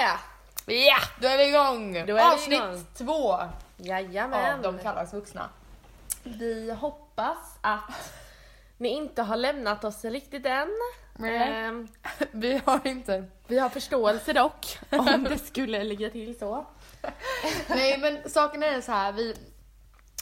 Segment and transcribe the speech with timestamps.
[0.00, 0.18] ja!
[0.66, 1.92] Ja, då är vi igång!
[1.92, 2.86] Då är vi Avsnitt igång.
[2.94, 3.36] två
[3.76, 4.54] Jajamän.
[4.54, 5.48] av De kallar oss vuxna.
[6.22, 8.12] Vi hoppas att
[8.76, 10.68] ni inte har lämnat oss riktigt än.
[11.18, 11.36] Nej.
[11.36, 11.88] Ehm,
[12.30, 13.24] Vi har inte...
[13.46, 16.66] vi har förståelse dock, om det skulle ligga till så.
[17.68, 19.36] Nej men saken är så här, vi,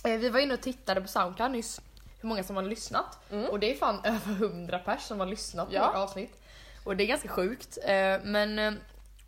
[0.05, 1.81] eh, vi var inne och tittade på Soundcloud nyss
[2.21, 3.19] hur många som har lyssnat.
[3.31, 3.51] Mm.
[3.51, 5.87] Och det är fan över 100 pers som har lyssnat på Ja.
[5.87, 6.41] vårt avsnitt.
[6.85, 7.79] Och det är ganska sjukt.
[7.85, 8.73] eh, Men eh,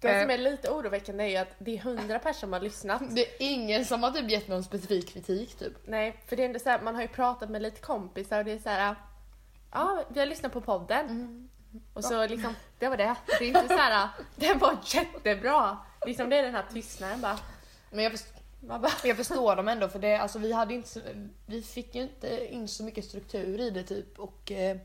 [0.00, 3.02] Det som är lite oroväckande är ju att det är 100 personer som har lyssnat.
[3.10, 5.72] det är ingen som har typ gett någon specifik kritik typ.
[5.84, 8.44] Nej, för det är ändå så här, man har ju pratat med lite kompisar och
[8.44, 8.94] det är så här.
[9.72, 11.48] Ja, vi har lyssnat på podden.
[11.94, 13.14] Och så liksom, det var det.
[13.26, 15.78] Det är inte så här, den var jättebra.
[16.06, 17.38] Liksom det är den här tystnaden bara.
[17.90, 21.00] Men jag, först, jag förstår dem ändå för det, alltså, vi, hade inte,
[21.46, 24.18] vi fick ju inte in så mycket struktur i det typ.
[24.18, 24.76] Och eh,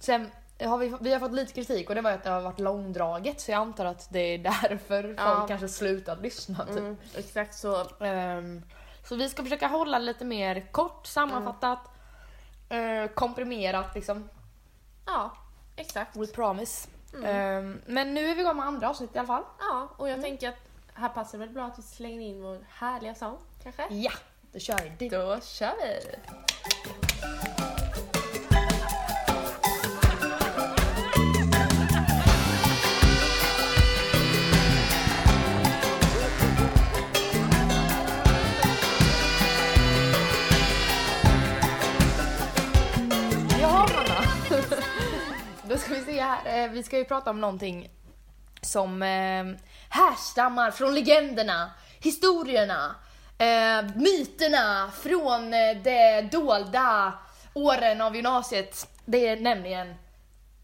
[0.00, 2.60] sen har vi, vi har fått lite kritik och det var att det har varit
[2.60, 5.34] långdraget så jag antar att det är därför Ja.
[5.36, 6.66] folk kanske slutat lyssna.
[6.66, 6.76] Typ.
[6.76, 7.86] mm, exakt så.
[8.00, 8.62] Ehm,
[9.08, 11.78] så vi ska försöka hålla lite mer kort, sammanfattat,
[12.68, 14.28] eh, komprimerat liksom.
[15.06, 15.36] Ja,
[15.76, 16.16] exakt.
[16.16, 16.88] We promise.
[17.14, 17.24] Mm.
[17.24, 19.42] Ehm, men nu är vi igång med andra avsnitt i alla fall.
[19.60, 20.58] Ja, och jag tänker att
[20.94, 23.86] här passar det väl bra att vi slänger in vår härliga sång, kanske?
[23.90, 24.12] Ja,
[24.52, 25.08] då kör vi.
[25.08, 26.00] Då kör vi!
[45.74, 46.64] Då ska vi se här.
[46.64, 47.90] Eh, Vi ska ju prata om någonting
[48.60, 49.44] som eh,
[49.88, 52.94] härstammar från legenderna, historierna,
[53.38, 55.50] eh, myterna från
[55.82, 57.12] de dolda
[57.54, 58.88] åren av gymnasiet.
[59.04, 59.94] Det är nämligen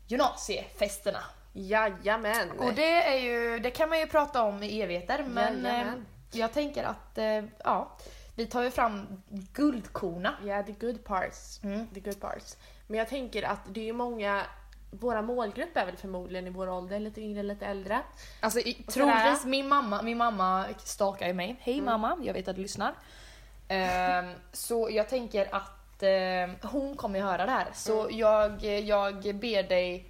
[0.06, 1.22] gymnasiefesterna.
[1.52, 2.50] Jajamän!
[2.58, 6.06] Och det är ju, det kan man ju prata om i evigheter men Jajamän.
[6.32, 7.18] jag tänker att,
[7.64, 7.96] ja,
[8.36, 9.22] vi tar ju fram
[9.52, 10.34] guldkorna.
[10.44, 11.60] Ja, the good parts.
[11.62, 11.86] Mm.
[11.94, 12.56] The good parts.
[12.86, 14.42] Men jag tänker att det är många,
[14.90, 18.00] våra målgrupp är väl förmodligen i vår ålder, lite yngre, lite äldre.
[18.40, 21.56] Alltså i, troligtvis min mamma, min mamma stakar ju mig.
[21.60, 22.94] Hej mamma, jag vet att du lyssnar.
[23.68, 27.66] Ehm, så jag tänker att ehm, hon kommer ju höra det här.
[27.74, 30.06] Så jag, jag ber dig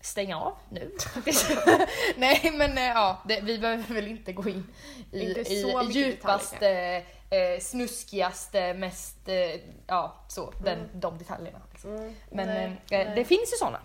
[0.00, 0.90] stänga av nu.
[2.16, 4.66] Nej men eh, ja, det, vi behöver väl inte gå in
[5.12, 11.00] i, i djupaste, eh, snuskigaste, mest, eh, ja så, den, Mm.
[11.00, 11.58] de detaljerna.
[11.72, 11.96] Liksom.
[11.96, 13.12] Mm, Men nej, eh, nej.
[13.16, 13.80] det finns ju såna.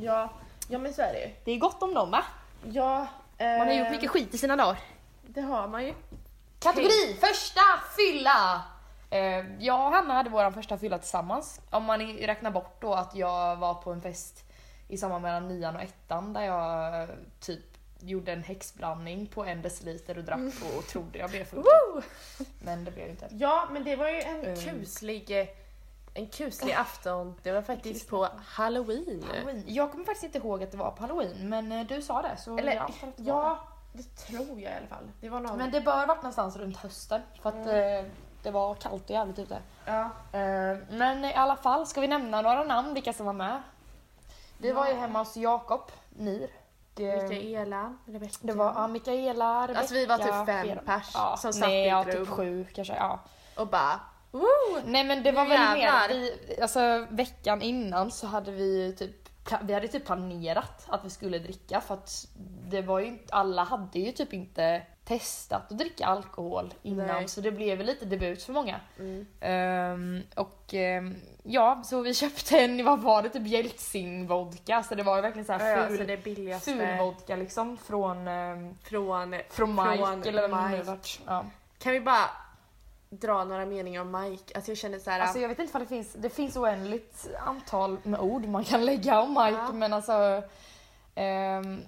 [0.00, 0.30] Ja,
[0.68, 1.30] ja men så är det ju.
[1.44, 2.24] Det är gott om dem va?
[2.64, 3.06] Ja,
[3.38, 4.78] Man har gjort eh, mycket skit i sina dagar.
[5.26, 5.94] Det har man ju.
[6.60, 7.60] Kategori första
[7.96, 8.62] fylla!
[9.10, 11.60] Eh, jag och Hanna hade vår första fylla tillsammans.
[11.70, 14.44] Om man räknar bort då att jag var på en fest
[14.88, 17.08] i samband mellan nian och ettan där jag eh,
[17.40, 17.64] typ
[18.00, 21.64] gjorde en häxblandning på en deciliter och drack på och trodde jag blev full.
[22.62, 23.28] Men det blev jag inte.
[23.30, 24.56] Ja, men det var ju en Mm.
[24.56, 25.46] kuslig, eh,
[26.18, 27.34] en kuslig afton.
[27.42, 29.24] Det var faktiskt på halloween.
[29.28, 29.64] Halloween.
[29.66, 32.36] Jag kommer faktiskt inte ihåg att det var på halloween men eh, du sa det
[32.36, 33.58] så Eller jag det ja,
[33.92, 35.10] det tror jag i alla fall.
[35.20, 35.46] Det var det.
[35.48, 35.58] någon...
[35.58, 38.10] Men det bör varit någonstans runt hösten för att eh,
[38.42, 39.58] det var kallt och jävligt ute.
[39.84, 40.02] ja.
[40.32, 43.62] Eh, Men i alla fall, ska vi nämna några namn, vilka som var med?
[44.58, 45.00] Vi var ju Ja.
[45.00, 45.80] hemma hos Jakob.
[46.94, 48.36] Det, Mikaela, Rebecka.
[48.40, 51.84] det var ja, Mikaela, Rebecka, Alltså vi var typ fem pers ja, som satt nej,
[51.84, 52.94] i ja, ett rum typ sju kanske.
[52.96, 53.20] Ja.
[53.56, 54.00] och bara
[54.38, 54.80] Woo!
[54.84, 56.08] Nej men det var Nu väl jävlar.
[56.08, 59.28] mer, vi, alltså veckan innan så hade vi typ
[59.62, 62.28] vi hade typ planerat att vi skulle dricka för att
[62.68, 67.28] det var ju inte, alla hade ju typ inte testat att dricka alkohol innan Nej.
[67.28, 68.80] så det blev lite debut för många.
[68.98, 69.26] Mm.
[69.40, 74.82] Ehm, och ehm, ja, så vi köpte en, vad var det, typ Jeltsin-vodka.
[74.82, 77.76] Så det var ju verkligen så Ja, här alltså ful, det billigaste ful vodka liksom
[77.76, 79.34] från, um, från...
[79.50, 81.20] från Mike Från eller vem det nu varit.
[81.26, 81.44] Ja.
[81.78, 82.30] Kan vi bara
[83.10, 84.54] dra några meningar om Mike?
[84.54, 85.20] Alltså jag känner så här.
[85.20, 88.84] Alltså jag vet inte om det finns, det finns oändligt antal med ord man kan
[88.84, 89.72] lägga om Mike Ja.
[89.72, 90.42] men alltså
[91.14, 91.82] ehm,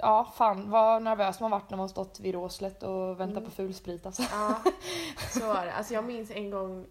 [0.00, 3.44] ja, fan vad nervös man varit när man stått vid Råslet och väntat Mm.
[3.44, 4.22] på fulsprit alltså.
[4.32, 4.54] Ja,
[5.32, 5.72] så var det.
[5.72, 6.86] Alltså jag minns en gång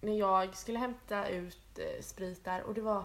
[0.00, 3.04] när jag skulle hämta ut eh, sprit där och det var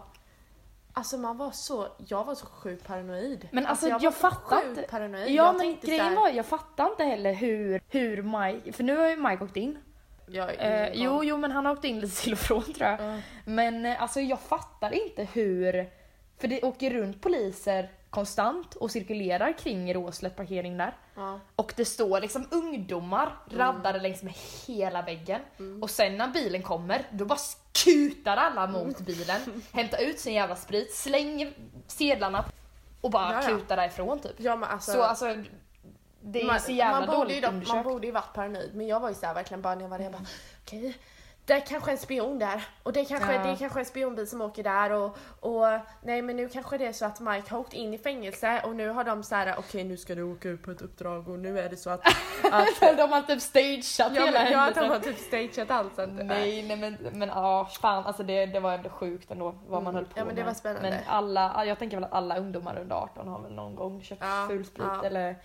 [0.96, 3.48] Alltså man var så, jag var så sjukt paranoid.
[3.52, 4.82] Men alltså, jag var så fattar inte.
[4.82, 5.28] paranoid.
[5.28, 8.96] Ja jag men grejen här, var, jag fattar inte heller hur, hur Mike, för nu
[8.96, 9.78] har ju Mike åkt in.
[10.26, 13.00] Jag, Eh, jo, jo men han har åkt in lite till och från tror jag.
[13.00, 13.20] Ja.
[13.44, 15.90] Men eh, alltså jag fattar inte hur,
[16.40, 20.96] för det åker runt poliser konstant och cirkulerar kring Råslet parkering där.
[21.14, 21.40] Ja.
[21.56, 24.34] Och det står liksom ungdomar raddade längs med
[24.66, 25.40] hela väggen.
[25.82, 29.40] Och sen när bilen kommer, då bara skutar alla mot bilen,
[29.72, 31.52] hämtar ut sin jävla sprit, slänger
[31.86, 32.44] sedlarna
[33.00, 33.56] och bara Ja, ja.
[33.58, 34.32] kutar därifrån typ.
[34.36, 35.26] ja men alltså, Så alltså,
[36.26, 38.70] det är man, så jävla man borde ju dåligt dock, Man borde ju varit paranoid
[38.74, 40.22] men jag var ju såhär verkligen bara när jag var där jag bara
[40.64, 40.96] okej
[41.46, 43.42] det är kanske en spion där och det är kanske, Ja.
[43.44, 45.64] det är kanske en spionbil som åker där och, och
[46.02, 48.76] nej men nu kanske det är så att Mike har åkt in i fängelse och
[48.76, 51.38] nu har de så här: okej nu ska du åka ut på ett uppdrag och
[51.38, 52.00] nu är det så att,
[52.52, 56.12] att de har typ stageat ja, hela ja, de har typ stageat allt sånt.
[56.24, 59.94] Nej, nej men, men ja, fan alltså det, det var ändå sjukt ändå vad man
[59.94, 59.94] Mm.
[59.94, 60.46] höll på Ja, men det med.
[60.46, 60.90] var spännande.
[60.90, 64.22] Men alla, jag tänker väl att alla ungdomar under 18 har väl någon gång köpt
[64.24, 65.04] Ja, fulsprit ja.
[65.06, 65.36] eller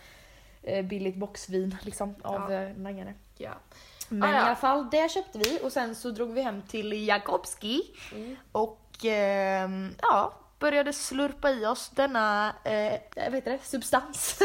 [0.83, 2.69] billigt boxvin liksom av Ja.
[2.77, 3.13] langare.
[3.37, 3.51] Ja.
[4.09, 4.37] Men Ah, ja.
[4.37, 7.81] i alla fall, det köpte vi och sen så drog vi hem till Jakobski
[8.15, 8.35] Mm.
[8.51, 14.39] och ehm, ja, började slurpa i oss denna, eh, vad heter det, substans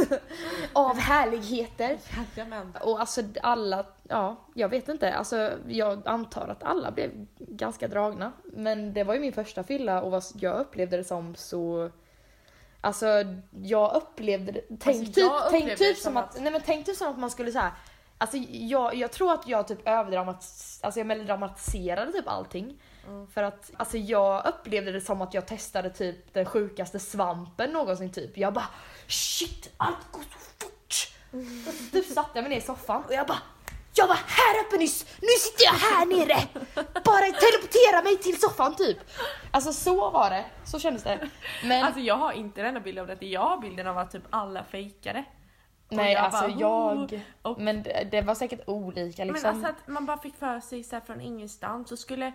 [0.72, 1.98] av härligheter.
[2.36, 2.76] Jajamän.
[2.80, 8.32] Och alltså alla, ja, jag vet inte, alltså jag antar att alla blev ganska dragna.
[8.44, 11.90] Men det var ju min första fylla och vad jag upplevde det som så
[12.80, 13.06] Alltså
[13.62, 16.96] jag upplevde det, tänk Alltså, typ, tänk typ som som att, nej men tänk typ
[16.96, 17.72] som att man skulle säga
[18.20, 22.82] Alltså jag, jag tror att jag typ överdramatiserade, alltså jag melodramatiserade typ allting.
[23.06, 23.26] Mm.
[23.26, 28.12] För att alltså jag upplevde det som att jag testade typ den sjukaste svampen någonsin
[28.12, 28.38] typ.
[28.38, 28.68] Jag bara
[29.06, 31.12] shit, allt går så fort.
[31.68, 33.42] Och så typ satte jag mig ner i soffan och jag bara
[33.94, 36.48] jag var här uppe nyss, nu sitter jag här nere!
[37.04, 38.98] Bara teleportera mig till soffan typ.
[39.50, 41.28] Alltså så var det, så kändes det.
[41.64, 44.22] Men Alltså jag har inte den bilden av det, jag har bilden av att typ
[44.30, 45.24] alla fejkade.
[45.88, 49.42] Nej jag alltså bara, jag, och- men det, det var säkert olika liksom.
[49.42, 52.32] Men alltså att man bara fick för sig så från ingenstans så skulle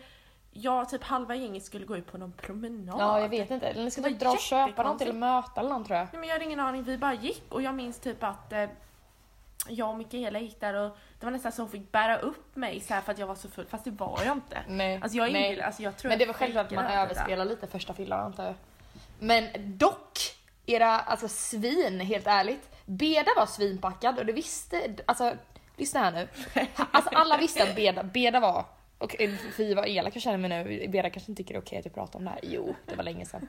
[0.52, 2.96] jag typ halva gänget skulle gå ut på någon promenad.
[3.00, 5.10] Ja jag vet inte, eller ni var typ dra och köpa jättekonstigt.
[5.10, 6.08] eller möta eller något tror jag.
[6.12, 8.66] Nej, men jag hade ingen aning, vi bara gick och jag minns typ att eh,
[9.70, 12.80] jag och Mikaela gick där och det var nästan så hon fick bära upp mig
[12.80, 14.64] så här för att jag var så full, fast det var jag inte.
[14.68, 15.62] Nej, Alltså jag, nej.
[15.62, 18.54] alltså jag tror Men det var självklart att man överspelar lite första fyllan antar jag.
[19.20, 20.20] Men dock,
[20.66, 22.70] era alltså svin, helt ärligt.
[22.86, 25.34] Beda var svinpackad och det visste, alltså
[25.78, 26.28] lyssna här nu.
[26.92, 28.66] Alltså alla visste att Beda, Beda var,
[28.98, 29.16] och
[29.58, 31.86] fy vad elak jag känner mig nu, Beda kanske inte tycker det är okej att
[31.86, 32.40] jag pratar om det här.
[32.44, 33.48] Jo, det var länge sedan.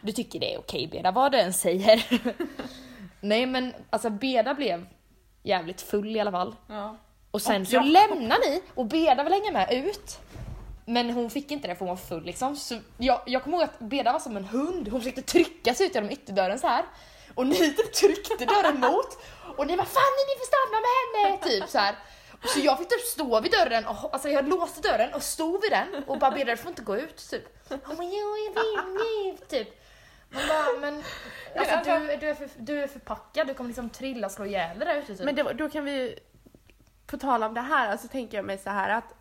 [0.00, 2.04] Du tycker det är okej Beda, vad du än säger.
[3.20, 4.86] Nej men alltså Beda blev
[5.44, 6.56] jävligt full i alla fall.
[6.68, 6.96] Ja.
[7.30, 10.18] Och sen Och så jag- lämnar ni och Beda vill hänga med ut.
[10.86, 12.56] Men hon fick inte det för hon var full liksom.
[12.56, 14.88] Så jag, jag kommer ihåg att Beda var som en hund.
[14.88, 16.84] Hon försökte trycka sig ut genom ytterdörren så här.
[17.34, 19.18] Och ni typ tryckte dörren mot.
[19.56, 21.38] Och ni var fan ni får stanna med henne!
[21.60, 21.94] Typ så här.
[22.42, 25.62] Och Så jag fick typ stå vid dörren, och, alltså jag låste dörren och stod
[25.62, 27.68] vid den och bara Beda du får inte gå ut typ.
[27.68, 29.83] Hon bara jo jag vill nu typ.
[30.34, 31.02] Man bara men
[31.58, 34.44] alltså, alltså- du, du, är för, du är förpackad, du kommer liksom trilla och slå
[34.46, 35.24] ihjäl dig där ute typ.
[35.24, 36.18] Men det, var- då kan vi,
[37.06, 39.14] på tal om det här, alltså tänker jag mig så här att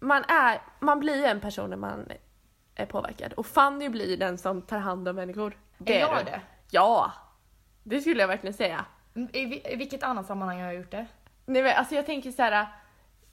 [0.00, 2.08] man är, man blir en person när man
[2.74, 5.58] är påverkad och Fanny blir den som tar hand om människor.
[5.86, 6.24] är jag du.
[6.24, 6.40] det?
[6.70, 7.12] Ja!
[7.82, 8.84] Det skulle jag verkligen säga.
[9.14, 11.06] I, vi- I vilket annat sammanhang har jag gjort det?
[11.46, 12.66] Nej men alltså jag tänker så här.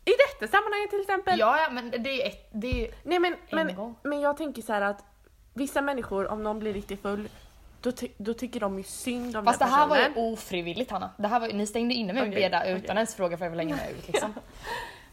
[0.05, 1.39] I detta sammanhanget till exempel.
[1.39, 3.95] Ja, ja men det är ett, det är Nej men, En men, gång.
[4.03, 5.03] men jag tänker så här att
[5.53, 7.29] vissa människor, om någon blir riktigt full,
[7.81, 10.91] då, ty- då tycker de ju synd om Fast det den här var ju ofrivilligt
[10.91, 11.09] Hanna.
[11.17, 12.73] Det här var, ni stängde inne mig Beda okej.
[12.73, 14.33] utan ens fråga för jag vill hänga med ut liksom.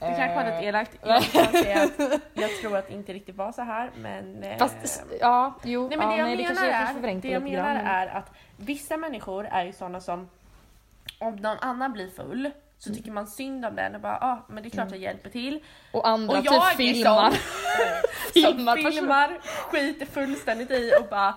[0.00, 0.98] Det kanske var något Eh, elakt.
[1.02, 4.42] Jag att jag tror att det inte riktigt var så här men...
[4.42, 6.74] eh, Fast ja, jo, Nej men ja, det jag nej, det menar, kanske jag
[7.10, 10.28] är, det det jag lite menar är att vissa människor är ju sådana som
[11.18, 14.62] om någon annan blir full så tycker man synd om den och bara ah, men
[14.62, 15.60] det är klart jag hjälper till.
[15.92, 17.30] Och andra Och jag är typ filmar.
[17.30, 17.38] sån
[18.32, 21.34] filmar som filmar, skiter fullständigt i och bara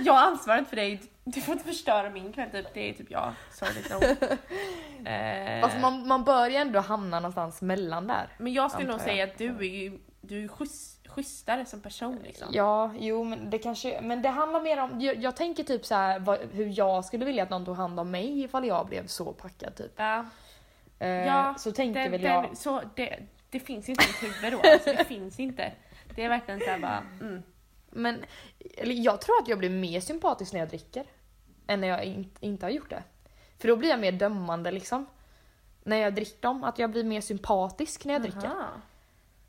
[0.00, 2.66] jag har ansvaret för dig, du får inte förstöra min kväll typ.
[2.74, 4.02] Det är typ jag, sorgligt nog.
[5.06, 8.28] Eh, Alltså man, man bör ju ändå hamna någonstans mellan där.
[8.38, 9.04] men jag skulle nog jag.
[9.04, 12.48] säga att du är ju du är schysst, schysstare som person liksom.
[12.52, 15.94] Ja, jo men det kanske, men det handlar mer om, jag, jag tänker typ så
[15.94, 19.06] här vad, hur jag skulle vilja att någon tog hand om mig ifall jag blev
[19.06, 19.92] så packad typ.
[19.96, 20.24] Ja.
[21.02, 22.44] Eh, Ja, så tänker den, väl jag.
[22.44, 23.18] den, så det,
[23.50, 25.72] det finns inte i mitt huvud då, alltså, det finns inte.
[26.14, 27.42] Det är verkligen såhär bara, mm.
[27.90, 28.24] Men
[28.76, 31.04] eller jag tror att jag blir mer sympatisk när jag dricker.
[31.66, 33.02] Än när jag in, inte har gjort det.
[33.58, 35.06] För då blir jag mer dömande liksom.
[35.82, 38.46] När jag dricker dem, att jag blir mer sympatisk när jag dricker.
[38.46, 38.68] Aha.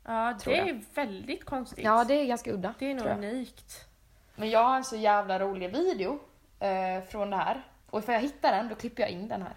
[0.04, 1.84] Ja, det är väldigt konstigt.
[1.84, 2.74] Ja, det är ganska udda.
[2.78, 3.88] det är nog unikt.
[4.36, 6.18] Men jag har en så jävla rolig video
[6.60, 7.62] eh, från det här.
[7.90, 9.54] Och ifall jag hittar den, då klipper jag in den här.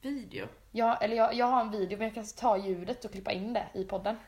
[0.00, 0.46] Video.
[0.76, 3.52] Jag, eller jag, jag har en video, men jag kan ta ljudet och klippa in
[3.52, 4.18] det i podden.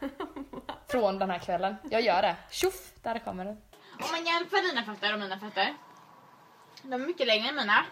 [0.91, 1.77] Från den här kvällen.
[1.91, 2.37] Jag gör det.
[2.51, 2.93] Tjoff!
[3.03, 3.57] Där kommer den.
[3.93, 5.75] Om man jämför dina fötter och mina fötter.
[6.83, 7.85] De är mycket längre än mina.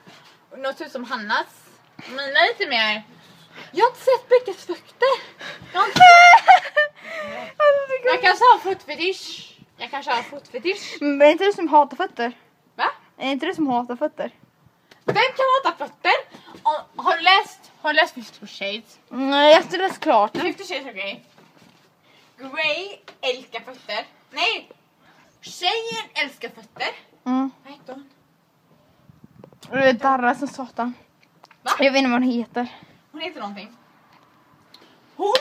[0.50, 1.68] Och Något ut som Hannas.
[2.10, 3.02] Mina är lite mer...
[3.72, 5.14] Jag har inte sett Beckes fötter.
[5.72, 6.00] Jag, inte...
[8.04, 9.58] jag kanske har fotfetisch.
[9.76, 10.98] Jag kanske har fotfetisch.
[11.00, 12.32] Men är inte du som hatar fötter?
[12.74, 12.90] Va?
[13.16, 14.30] Är inte du som hatar fötter?
[15.04, 16.12] Vem kan hata fötter?
[16.96, 17.16] Har
[17.88, 18.98] du läst Fifty Shades?
[19.08, 20.36] Nej, jag har inte läst klart.
[20.36, 21.20] Fifty Shades of Grey.
[22.38, 24.06] Grey älskar fötter.
[24.30, 24.70] Nej!
[25.40, 26.88] Tjejen älskar fötter.
[27.24, 27.50] Mm.
[27.64, 28.10] Vad hette hon?
[29.70, 30.94] Det darrar som satan.
[31.62, 31.70] Va?
[31.78, 32.68] Jag vet inte vad hon heter.
[33.12, 33.76] Hon heter någonting.
[35.16, 35.34] Hon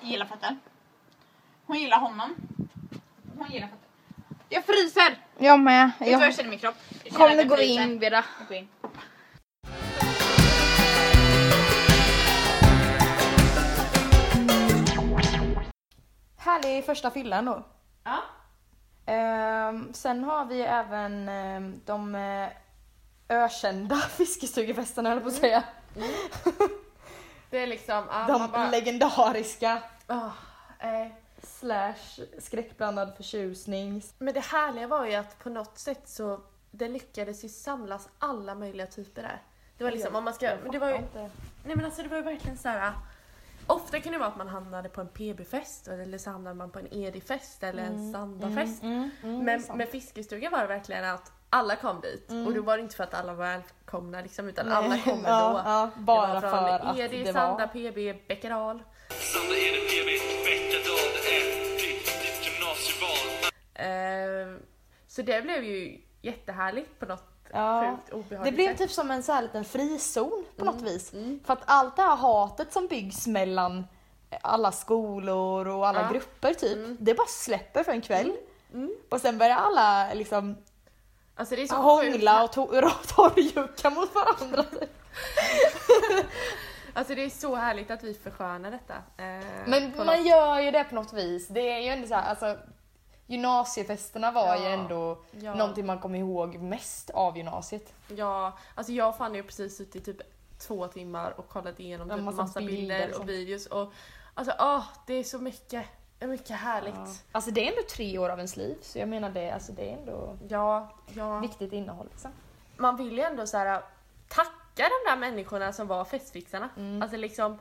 [0.00, 0.58] gillar fötter.
[1.66, 2.34] Hon gillar honom.
[3.38, 3.81] Hon gillar fötter.
[4.52, 5.16] Jag fryser!
[5.38, 5.90] Jag med.
[5.98, 6.74] Vet du vad jag känner i min kropp?
[7.04, 7.82] Jag känner Kom att nu jag går fryser.
[7.82, 8.24] in Vera.
[8.38, 8.68] Jag går in.
[16.36, 17.62] Härlig första fylla ändå.
[18.04, 18.18] Ja.
[19.12, 22.48] Ehm, sen har vi även ehm, de eh,
[23.28, 25.62] ökända fiskestugefesterna höll jag på att säga.
[27.50, 30.30] Det är liksom, ja, De bara, legendariska Åh,
[30.78, 31.12] eh.
[31.42, 34.02] Slash skräckblandad förtjusning.
[34.18, 38.54] Men det härliga var ju att på något sätt så det lyckades ju samlas alla
[38.54, 39.42] möjliga typer där.
[39.78, 40.98] Det var liksom, om man ska, men det var ju,
[41.64, 42.92] nej men alltså det var ju verkligen så här.
[43.66, 46.78] Ofta kan det vara att man hamnade på en PB-fest eller så hamnade man på
[46.78, 48.82] en ED-fest eller en Sandafest.
[48.82, 49.78] Mm, mm, Men sant.
[49.78, 53.04] med fiskestugan var det verkligen att alla kom dit och då var det inte för
[53.04, 54.76] att alla var välkomna liksom, utan Nej.
[54.76, 55.28] alla kom ändå.
[55.28, 57.90] Ja, ja, bara det var för från att ED, det Sanda, var.
[57.92, 58.82] PB, Bäckeral.
[59.20, 61.44] Sandra Edebjörn, Bäckadal, är
[61.76, 63.28] ditt, ditt gymnasieval.
[63.74, 64.60] Eh,
[65.08, 67.98] så det blev ju jättehärligt på något Ja.
[68.44, 71.10] Det blev typ som en så här liten frizon på något Mm, vis.
[71.44, 73.86] För att allt det här hatet som byggs mellan
[74.42, 76.02] alla skolor och alla Ja.
[76.02, 76.12] Mm.
[76.12, 78.32] grupper typ, det bara släpper för en kväll.
[79.10, 80.56] Och sen börjar alla liksom
[81.34, 82.56] Alltså det är så hångla sjukt.
[82.56, 84.64] och to- torrjucka mot varandra.
[86.94, 88.94] Alltså det är så härligt att vi förskönar detta.
[88.94, 91.48] eh, Men man något- gör ju det på något vis.
[91.48, 92.56] Det är ju ändå så här, alltså
[93.26, 94.68] gymnasiefesterna var ju Ja.
[94.70, 95.54] ändå Ja.
[95.54, 97.94] någonting man kommer ihåg mest av gymnasiet.
[98.08, 100.20] Ja, alltså jag fann ju precis suttit typ
[100.58, 103.92] två timmar och kollat igenom Ja, typ massa massa, bilder bilder och och videos och
[104.34, 105.86] alltså åh, det är så mycket,
[106.20, 106.94] mycket härligt.
[106.94, 109.72] Ja, Alltså det är ändå tre år av ens liv, så jag menar det, alltså
[109.72, 111.38] det är ändå ja.
[111.42, 112.06] viktigt innehåll.
[112.10, 112.30] Liksom.
[112.76, 113.82] Man vill ju ändå så här
[114.74, 116.68] tacka de där människorna som var festfixarna.
[116.76, 117.02] Mm.
[117.02, 117.58] Alltså liksom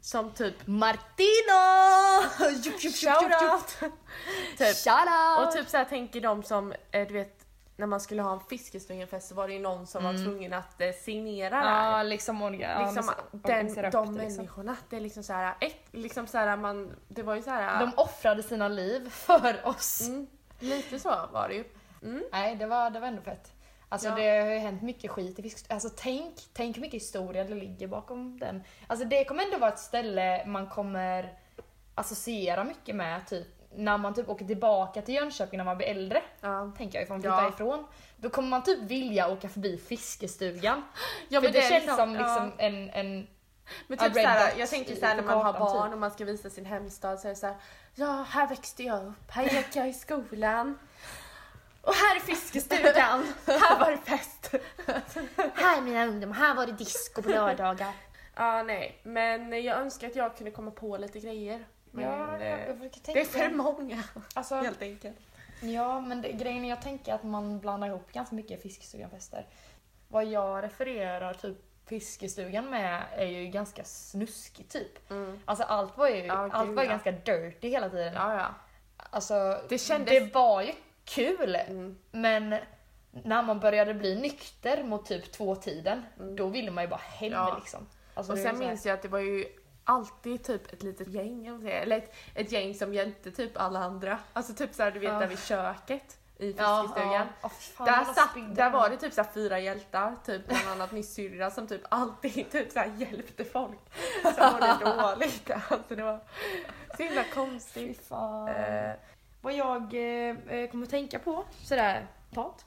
[0.00, 1.60] som typ Martino!
[2.78, 3.78] shoutout!
[4.58, 4.76] typ.
[4.76, 5.46] Shoutout!
[5.46, 7.44] Och typ så här tänker de som, eh, du vet,
[7.76, 10.80] när man skulle ha en fiskestugefest så var det ju någon som var tvungen att
[10.80, 11.78] eh, signera där.
[11.78, 11.92] Mm.
[11.92, 14.14] Ja, liksom, orga, liksom, ja, den, de liksom.
[14.14, 17.50] människorna, det är liksom så här, ett, liksom så här, man, det var ju så
[17.50, 20.08] här, De offrade sina liv för oss.
[20.08, 20.26] mm,
[20.58, 21.64] lite så var det ju.
[22.02, 22.24] Mm.
[22.32, 23.52] Nej, det var, det var ändå fett.
[23.88, 24.14] Alltså Ja.
[24.14, 25.66] det har ju hänt mycket skit i fisk...
[25.68, 28.62] Alltså tänk, tänk hur mycket historia det ligger bakom den.
[28.86, 31.38] Alltså det kommer ändå vara ett ställe man kommer
[31.94, 36.22] associera mycket med typ när man typ åker tillbaka till Jönköping när man blir äldre.
[36.40, 36.72] Ja.
[36.76, 37.38] Tänker jag ifrån Ja.
[37.40, 37.86] flytta ifrån.
[38.16, 40.82] Då kommer man typ vilja åka förbi fiskestugan.
[41.28, 42.20] Ja, För det, är känns liksom- som ja.
[42.22, 43.26] liksom en, en
[43.86, 45.92] Men Ja, typ såhär, jag tänker såhär när man har kartan, barn typ.
[45.92, 47.56] och man ska visa sin hemstad så är det såhär,
[47.94, 50.78] ja här växte jag upp, här gick jag i skolan.
[51.82, 54.54] Och här är fiskestugan, här var det fest.
[55.54, 57.92] Här mina ungdomar, här var det disco på lördagar.
[58.34, 61.64] Ja nej, men jag önskar att jag kunde komma på lite grejer.
[61.90, 63.12] Men Ja, eh, jag försöker tänka.
[63.12, 64.02] det är för många
[64.34, 65.16] Alltså, helt enkelt.
[65.60, 69.46] Ja, men det, grejen är jag tänker att man blandar ihop ganska mycket fiskestugan-fester.
[70.08, 71.56] Vad jag refererar typ
[71.86, 75.10] fiskestugan med är ju ganska snuskigt typ.
[75.10, 75.40] Mm.
[75.44, 76.92] Alltså allt var ju, Ja, allt var ju ja.
[76.92, 78.14] ganska dirty hela tiden.
[78.14, 78.46] Ja ja.
[79.10, 80.72] Alltså, Det kändes- det var ju
[81.08, 81.96] kul, Mm.
[82.10, 82.54] men
[83.10, 86.04] när man började bli nykter mot typ två tiden,
[86.36, 87.38] då ville man ju bara hem Mm.
[87.38, 87.56] Ja.
[87.60, 87.86] liksom.
[88.14, 89.44] Alltså, Och sen minns jag att det var ju
[89.84, 94.18] alltid typ ett litet gäng, eller ett, ett gäng som hjälpte typ alla andra.
[94.32, 95.18] Alltså typ såhär du vet Ja.
[95.18, 97.26] där vid köket i Ja, fiskestugan.
[97.42, 97.48] ja.
[97.48, 101.04] Fan, Där, satt, där var det typ så här fyra hjältar, typ bland annat min
[101.04, 103.78] syrra som typ alltid typ så här hjälpte folk
[104.22, 105.50] som mådde dåligt.
[105.50, 106.20] Alltså det var
[106.96, 108.10] så himla konstigt.
[108.10, 108.90] Eh,
[109.40, 112.66] Vad jag eh, eh, kommer tänka på sådär spontant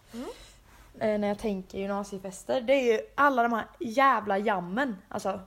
[0.99, 4.97] eh, när jag tänker gymnasiefester, det är ju alla de här jävla jammen.
[5.09, 5.39] Alltså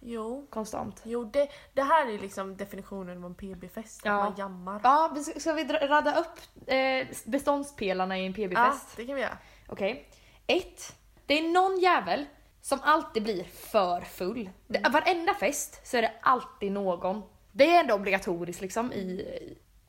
[0.00, 1.00] jo, konstant.
[1.04, 4.12] jo det, det här är liksom definitionen av en PB-fest, Ja.
[4.22, 4.80] att man jammar.
[4.84, 8.96] Ja, ska, vi radda upp eh, beståndspelarna i en Ja, PB-fest?
[8.96, 9.38] det kan vi göra.
[9.68, 10.08] Okej.
[10.46, 10.96] Ett.
[11.26, 12.24] Det är någon jävel
[12.60, 14.50] som alltid blir för full.
[14.66, 17.22] Det, varenda fest så är det alltid någon.
[17.52, 19.24] Det är ändå obligatoriskt liksom i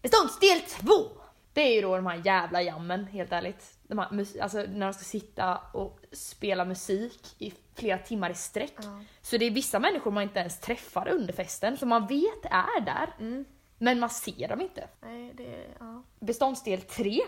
[0.02, 1.10] beståndsdel två.
[1.54, 3.78] Det är ju då de här jävla jammen, helt ärligt.
[3.84, 8.34] De här, mus- alltså när de ska sitta och spela musik i flera timmar i
[8.36, 8.74] sträck.
[8.78, 9.04] Ja.
[9.22, 12.82] Så det är vissa människor man inte ens träffar under festen, som man vet är
[12.82, 13.16] där.
[13.20, 13.46] Mm.
[13.78, 14.88] Men man ser dem inte.
[15.02, 16.04] Nej, det, ja.
[16.20, 17.20] Beståndsdel 3,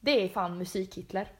[0.00, 1.32] det är fan musik-Hitler.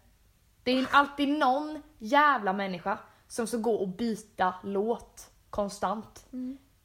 [0.62, 6.26] Det är alltid någon jävla människa som ska gå och byta låt konstant.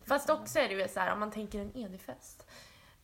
[0.05, 2.47] Fast också är det ju så här, om man tänker en Edifest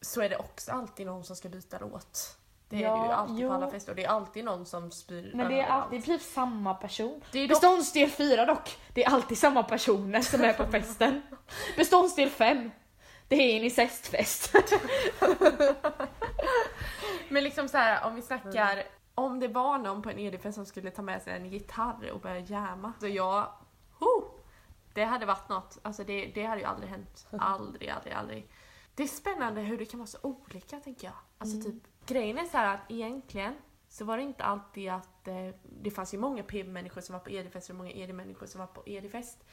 [0.07, 2.37] så är det också alltid någon som ska byta låt.
[2.69, 3.49] Det är Ja, det ju alltid jo.
[3.49, 6.21] på alla fester och det är alltid någon som spyr Men det är alltid typ
[6.21, 7.21] samma person.
[7.31, 11.21] Det är dock- Beståndsdel 4 dock, det är alltid samma personer som är på festen.
[11.77, 12.71] Beståndsdel 5,
[13.27, 14.53] det är en incestfest.
[17.29, 18.83] Men liksom så här, om vi snackar,
[19.15, 22.19] om det var någon på en Edifest som skulle ta med sig en gitarr och
[22.19, 22.93] börja jamma.
[22.99, 23.47] Så jag,
[23.99, 24.23] oh,
[24.93, 25.77] det hade varit något.
[25.81, 27.27] Alltså det, det hade ju aldrig hänt.
[27.39, 28.47] Aldrig, aldrig, aldrig.
[28.97, 31.15] Det är spännande hur det kan vara så olika tänker jag.
[31.37, 33.53] Alltså typ, grejen är så att egentligen
[33.89, 35.49] så var det inte alltid att eh,
[35.81, 38.83] det fanns ju många PB-människor som var på Edifest och många ED-människor som var på
[38.85, 39.43] Edifest.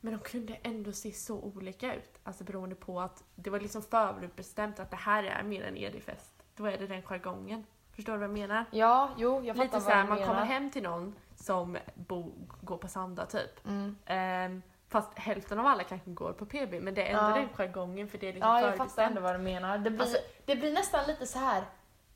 [0.00, 2.18] Men de kunde ändå se så olika ut.
[2.24, 6.32] Alltså beroende på att det var liksom förutbestämt att det här är mer en Edifest.
[6.56, 7.66] Då är det den jargongen.
[7.92, 8.64] Förstår du vad jag menar?
[8.70, 10.34] Ja, jo, jag fattar Lite vad såhär, du man menar.
[10.34, 13.66] kommer hem till någon som bo, går på Sanda typ.
[13.66, 13.96] Mm.
[14.06, 17.34] Ehm, fast hälften av alla kanske går på PB, men det ändå Ja.
[17.34, 19.78] den jargongen för det är liksom Ja, jag fattar ändå vad du menar.
[19.78, 21.62] Det blir, Alltså- det blir nästan lite så här,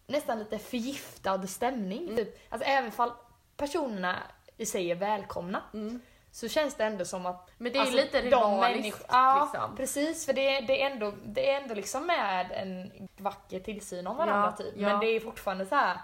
[0.06, 2.02] nästan lite förgiftad stämning.
[2.04, 2.16] Mm.
[2.16, 2.38] Typ.
[2.52, 3.12] Alltså även fall
[3.56, 4.16] personerna
[4.56, 6.00] i sig är välkomna Mm.
[6.30, 9.76] så känns det ändå som att Men det är Alltså, lite människor- Ja, liksom.
[9.76, 10.26] precis.
[10.26, 14.54] För det, det, är ändå, det är ändå liksom med en vacker tillsyn om varandra
[14.58, 14.74] Ja, typ.
[14.76, 14.88] ja.
[14.88, 15.98] Men det är fortfarande så här.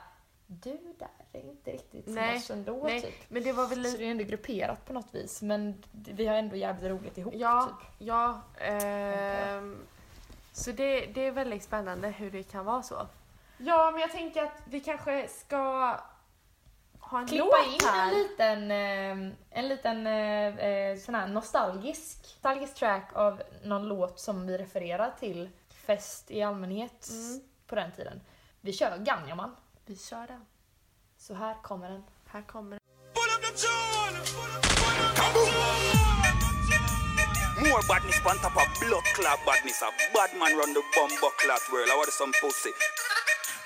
[0.47, 3.15] du där är inte riktigt som Nej, oss ändå Nej, typ.
[3.29, 5.43] men det var väl Så det är ändå grupperat på något vis.
[5.43, 7.89] Men det- vi har ändå jävligt roligt ihop Ja, typ.
[7.99, 8.41] ja.
[8.59, 9.87] ehm,
[10.53, 13.07] så det, det är väldigt spännande hur det kan vara så.
[13.59, 15.97] Ja, men jag tänker att vi kanske ska
[17.01, 18.09] ha en Klippa låt in här.
[18.13, 24.21] en liten, eh, en liten eh, eh, sån här nostalgisk, nostalgisk track av någon låt
[24.21, 27.41] som vi refererar till fest i allmänhet Mm.
[27.67, 28.21] på den tiden.
[28.61, 29.57] Vi kör Ganjaman.
[29.87, 30.47] Vi kör den.
[31.31, 32.03] Så här kommer den.
[32.33, 32.79] Här kommer den.
[33.15, 34.17] Put up the tune!
[35.17, 35.55] Kaboom!
[37.71, 39.83] More badness on top of blood clot badness.
[39.83, 41.89] A bad man run the bumbo clot world.
[41.93, 42.73] I want some pussy.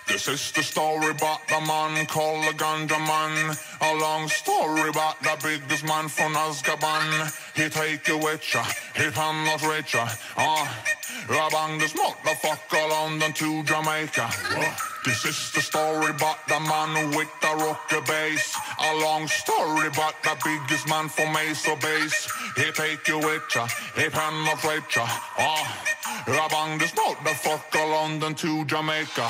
[0.09, 3.57] This is the story about the man called the Ganja Man.
[3.81, 7.09] A long story about the biggest man from Azkaban.
[7.57, 8.63] He take you with ya,
[8.99, 10.05] he penetrate ya.
[10.37, 10.67] Ah,
[11.31, 14.94] I bang this motherfucker London to Jamaica.
[15.05, 18.57] This is the story about the man with the rocker bass.
[18.81, 22.33] A long story about the biggest man from Mesa Base.
[22.57, 25.05] He take you with ya, he penetrate ya.
[25.05, 25.85] Ah,
[26.27, 29.29] I bang this motherfucker London to Jamaica.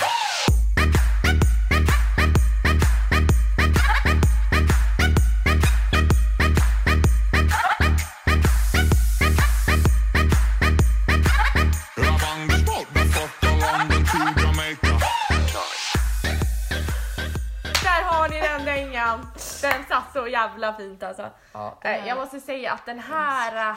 [20.25, 21.31] Så jävla fint alltså.
[21.53, 23.77] Ja, Eh, Jag måste säga att den här, eh,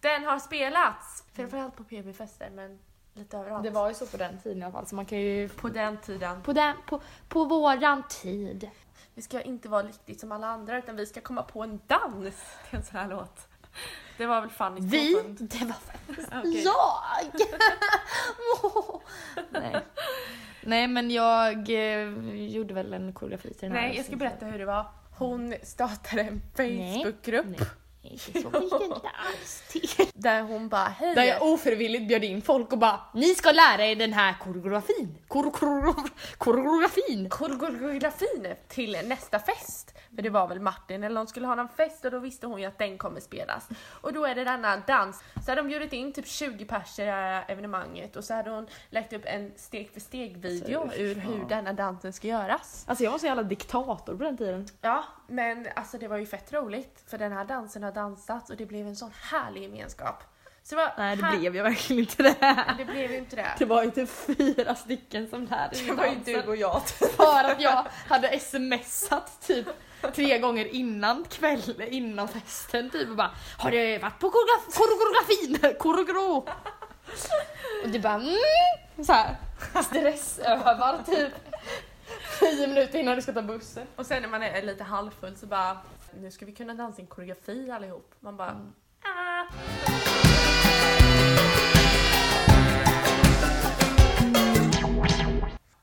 [0.00, 1.24] den har spelats.
[1.32, 2.78] Framförallt på PB-fester men
[3.14, 3.62] lite överallt.
[3.64, 5.48] Det var ju så på den tiden i alla fall, så man kan ju...
[5.48, 6.42] på den tiden.
[6.42, 8.70] På, den, på, på våran tid.
[9.14, 12.34] Vi ska inte vara riktigt som alla andra utan vi ska komma på en dans
[12.68, 13.48] till en sån här låt.
[14.16, 15.14] Det var väl Fannys Vi?
[15.14, 15.38] påfund.
[15.40, 17.50] Det var faktiskt jag!
[19.50, 19.76] Nej.
[20.62, 22.08] Nej men jag eh,
[22.46, 23.88] gjorde väl en koreografi till den här.
[23.88, 24.86] Nej, jag ska berätta hur det var.
[25.18, 27.60] Hon startade en Facebookgrupp
[28.10, 30.06] Nej, inte så gick det inte alls till.
[30.14, 31.14] där hon bara hej.
[31.14, 35.18] Där jag ofrivilligt bjöd in folk och bara Ni ska lära er den här koreografin.
[35.28, 37.28] Kore- kore- Koreografin.
[37.30, 39.94] koreografin till nästa fest.
[40.14, 42.60] För det var väl Martin eller någon skulle ha någon fest och då visste hon
[42.60, 43.68] ju att den kommer spelas.
[44.00, 45.22] Och då är det denna dans.
[45.44, 48.50] Så hade de bjudit in typ 20 pers i det här evenemanget och så hade
[48.50, 52.84] hon lagt upp en steg för steg video Alltså, ur hur denna dansen ska göras.
[52.88, 54.68] Alltså jag var så jävla diktator på den tiden.
[54.80, 58.56] Ja, men alltså det var ju fett roligt för den här dansen har dansats och
[58.56, 60.22] det blev en sån härlig gemenskap.
[60.62, 62.64] Så det Nej det här- blev ju verkligen inte det.
[62.78, 63.46] det blev ju inte det.
[63.58, 66.82] Det var ju typ fyra stycken som lärde Det var ju du och jag.
[66.88, 69.66] För att jag hade smsat typ
[70.14, 75.74] tre gånger innan kväll, innan festen typ och bara Har du varit på koreograf- koreografin?
[75.78, 76.46] Koreogro!
[77.84, 78.36] Och du bara mm,
[79.06, 79.36] så här
[79.82, 81.32] stressövar typ
[82.38, 83.86] tio minuter innan du ska ta bussen.
[83.96, 85.78] Och sen när man är lite halvfull så bara
[86.14, 88.14] nu ska vi kunna dansa en koreografi allihop.
[88.20, 88.70] Man bara
[89.02, 89.44] ah.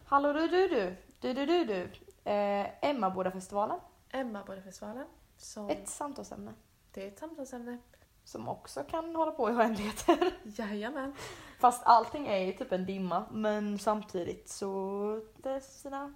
[0.06, 1.89] Hallå du du du, du du du du.
[2.32, 3.80] Eh, Emmaboda-festivalen,
[4.12, 5.06] Emmaboda-festivalen.
[5.38, 6.54] Som, ett samtalsämne
[6.91, 7.78] det är ett samtalsämne.
[8.24, 10.32] som också kan hålla på i oändligheter.
[10.44, 11.13] Jajamän.
[11.60, 16.13] Fast allting är ju typ en dimma men samtidigt så det är sina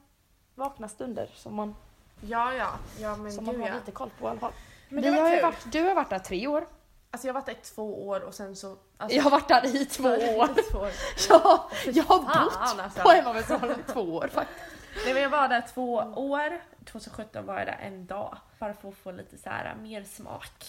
[0.59, 1.75] vakna stunder som man,
[2.21, 2.69] Ja, ja.
[2.99, 3.75] Ja, men som man gud har ja.
[3.75, 4.51] lite koll på i alla fall.
[4.89, 5.43] Men Vi det har ju kul.
[5.43, 6.67] varit, du har varit där tre år.
[7.11, 8.77] Alltså jag har varit där i två år och sen så...
[8.97, 10.71] Alltså, Jag har varit där i två år.
[10.71, 10.89] två år.
[11.29, 13.01] Ja, jag har Fan, bott alltså.
[13.01, 14.59] på Hemmafestivalen i två år faktiskt.
[15.05, 16.61] Nej men jag var där två år.
[16.85, 18.37] 2017 var jag där en dag.
[18.59, 20.65] Bara för att få lite så här mer smak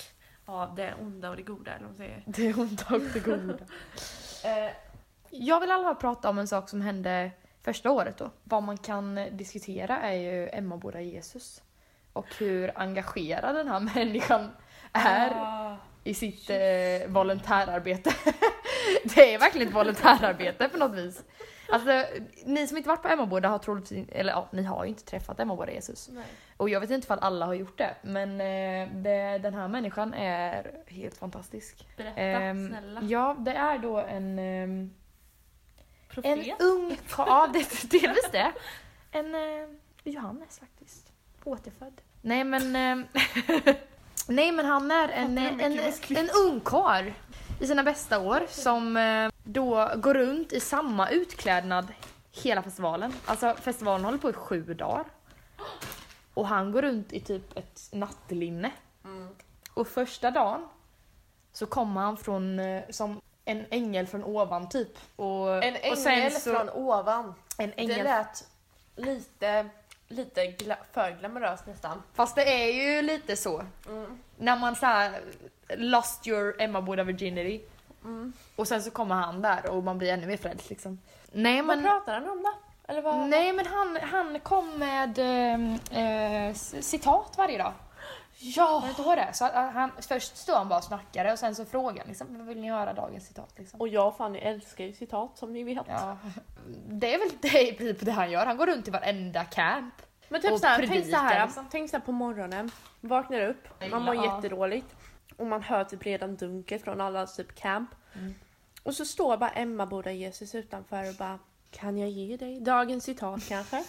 [0.46, 2.22] av det onda och det goda eller vad man säger.
[2.26, 3.64] Det onda och det goda.
[4.44, 4.70] Eh,
[5.30, 7.30] Jag vill i alla fall prata om en sak som hände
[7.62, 8.30] första året då.
[8.44, 11.62] Vad man kan diskutera är ju Emmaboda Jesus.
[12.12, 14.50] Och hur engagerad den här människan
[14.92, 18.10] är ah, i sitt eh, volontärarbete.
[19.14, 21.24] det är verkligen ett volontärarbete på något vis.
[21.72, 22.04] Alltså,
[22.44, 25.40] ni som inte varit på Emmaboda har troligtvis, eller ja, ni har ju inte träffat
[25.40, 26.08] Emmaboda Jesus.
[26.12, 26.24] nej.
[26.56, 30.14] Och jag vet inte ifall alla har gjort det, men eh, det, den här människan
[30.14, 31.88] är helt fantastisk.
[31.96, 33.00] Berätta, Ehm, snälla.
[33.02, 34.94] Ja, det är då en, ehm,
[36.10, 36.38] Profet?
[36.38, 38.52] en ung karl, ja det, delvis det.
[39.10, 39.68] En eh,
[40.04, 41.12] Johannes faktiskt.
[41.44, 42.00] Återfödd.
[42.22, 43.06] Nej men, ehm,
[44.28, 47.12] nej men han är en, hur en, en, ung karl
[47.60, 51.88] i sina bästa år som eh, då går runt i samma utklädnad
[52.32, 53.12] hela festivalen.
[53.24, 55.04] Alltså festivalen håller på i sju dagar.
[56.34, 58.70] Och han går runt i typ ett nattlinne.
[59.04, 59.28] Mm.
[59.74, 60.68] Och första dagen
[61.52, 64.98] så kommer han från, eh, som en ängel från ovan typ.
[65.16, 67.34] Och, En och sen ängel så- från ovan.
[67.58, 68.04] En Det ängel.
[68.04, 68.44] lät
[68.96, 69.68] lite,
[70.08, 72.02] lite gla- för glamoröst nästan.
[72.14, 73.62] Fast det är ju lite så.
[73.88, 74.18] Mm.
[74.38, 75.20] När man så här
[75.76, 77.60] lost your Emma Boda virginity.
[78.04, 78.32] Mm.
[78.56, 80.98] Och sen så kommer han där och man blir ännu mer frälst liksom.
[81.32, 82.52] Nej Vad men, pratar han om då?
[82.88, 83.28] Eller vad?
[83.28, 85.98] nej, men han, han kom med eh,
[86.48, 87.72] eh, citat varje dag.
[88.42, 88.84] Ja!
[88.88, 89.32] Inte hört det?
[89.32, 92.46] Så han, först stod han bara och snackade och sen så frågade han liksom, "Vad
[92.46, 93.80] vill ni höra dagens citat liksom?
[93.80, 95.86] Och jag och Fanny älskar ju citat som ni vet.
[95.88, 96.16] Ja,
[96.88, 98.46] det är väl det är i princip det han gör.
[98.46, 99.94] Han går runt i varenda camp.
[100.28, 101.66] Men typ såhär, tänk såhär, liksom.
[101.70, 104.24] tänk såhär på morgonen, vaknar upp, man mår Ja.
[104.36, 104.96] jättedåligt
[105.36, 107.90] och man hör typ redan dunket från alla typ camp.
[108.14, 108.34] Mm.
[108.82, 111.38] Och så står bara Emma Boda Jesus utanför och bara
[111.70, 113.84] Kan jag ge dig dagens citat kanske?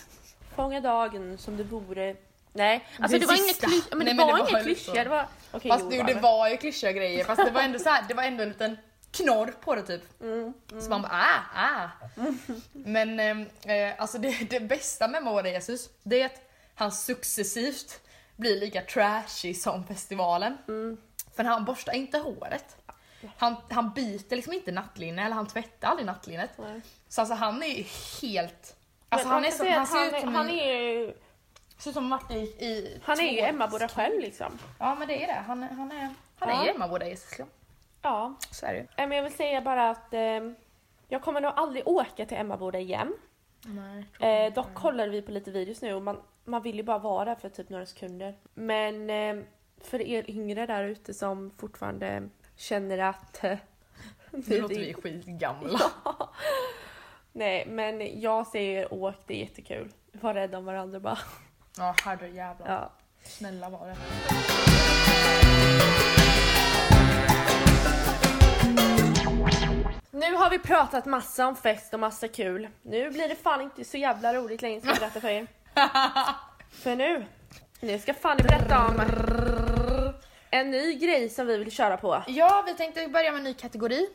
[0.55, 2.15] Fånga dagen som det vore
[2.53, 3.67] Nej, alltså det, Det var inget sista.
[3.67, 5.27] klyscha, men Nej, det men det var var liksom- klyscha, det var...
[5.51, 7.89] Okej, Fast jo, det, var det var ju klyschiga grejer fast det var ändå så
[7.89, 8.77] här, det var ändå en liten
[9.11, 10.21] knorr på det typ.
[10.21, 11.89] Mm, Så man bara ah, ah.
[12.71, 17.99] Men eh, alltså det, det bästa med Moa Jesus, det är att han successivt
[18.35, 20.57] blir lika trashy som festivalen.
[20.67, 20.97] Mm.
[21.35, 22.75] För han borstar inte håret.
[23.37, 26.49] Han, han byter liksom inte nattlinne, eller han tvättar aldrig nattlinnet.
[26.57, 26.81] Nej.
[27.09, 27.83] Så alltså han är ju
[28.21, 28.75] helt...
[29.09, 31.13] Alltså han man är som, han att ser han, ut som är, han är
[31.81, 34.57] ser ut som Martin i, i han är ju två- Emma Boda själv liksom.
[34.79, 36.61] Ja men det är det, han, är- han är, han Ja.
[36.61, 37.29] är ju Emma Boda Jesus.
[37.29, 37.47] liksom.
[38.01, 38.87] Ja, Så är det ju.
[38.97, 40.39] Men jag vill säga bara att eh,
[41.07, 43.13] jag kommer nog aldrig åka till Emmaboda igen.
[43.65, 44.05] Nej,
[44.47, 47.25] Eh, dock kollar vi på lite videos nu och man, man vill ju bara vara
[47.25, 48.35] där för typ några sekunder.
[48.53, 49.43] Men eh,
[49.81, 53.43] för er yngre där ute som fortfarande känner att...
[53.43, 53.57] Eh,
[54.31, 55.79] Nu låter vi skitgamla.
[57.31, 59.91] Nej men jag säger åk, det är jättekul.
[60.11, 61.17] Var rädda om varandra bara.
[61.77, 62.67] Ja herrejävlar.
[62.67, 62.91] Ja.
[63.23, 63.95] Snälla var det.
[70.11, 72.67] Nu har vi pratat massa om fest och massa kul.
[72.81, 75.47] Nu blir det fan inte så jävla roligt längre ska jag berätta för er.
[76.71, 77.25] för nu,
[77.79, 79.01] nu ska Fanny berätta om
[80.49, 82.23] en ny grej som vi vill köra på.
[82.27, 84.07] Ja, vi tänkte börja med en ny kategori.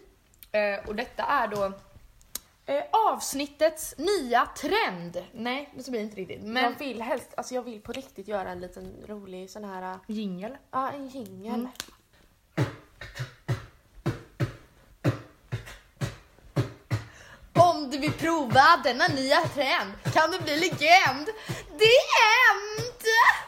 [0.53, 1.73] Eh, och detta är då
[2.66, 5.24] eh, avsnittets nya trend.
[5.33, 6.42] Nej, det så blir det inte riktigt.
[6.42, 9.64] Men Men jag vill helst, alltså jag vill på riktigt göra en liten rolig sån
[9.64, 10.57] här, ja jingel.
[10.72, 11.55] en jingel.
[11.55, 11.68] Mm.
[17.52, 21.26] Om du vill prova denna nya trend kan du bli legend.
[21.68, 22.61] DM!